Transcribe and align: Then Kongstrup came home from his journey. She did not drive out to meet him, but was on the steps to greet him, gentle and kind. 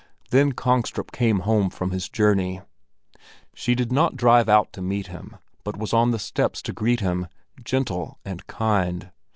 Then 0.31 0.53
Kongstrup 0.53 1.11
came 1.11 1.41
home 1.41 1.69
from 1.69 1.91
his 1.91 2.09
journey. 2.09 2.61
She 3.53 3.75
did 3.75 3.91
not 3.91 4.15
drive 4.17 4.49
out 4.49 4.73
to 4.73 4.81
meet 4.81 5.05
him, 5.05 5.35
but 5.63 5.77
was 5.77 5.93
on 5.93 6.09
the 6.09 6.17
steps 6.17 6.63
to 6.63 6.73
greet 6.73 7.01
him, 7.01 7.27
gentle 7.63 8.17
and 8.25 8.47
kind. 8.47 9.11